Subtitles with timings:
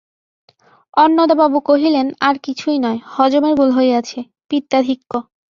[0.97, 5.11] অন্নদাবাবু কহিলেন, আর কিছুই নয়, হজমের গোল হইয়াছে–পিত্তাধিক্য।